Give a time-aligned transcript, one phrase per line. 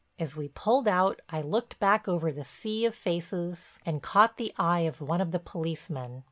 [0.17, 4.51] As we pulled out I looked back over the sea of faces and caught the
[4.57, 6.19] eye of one of the policemen.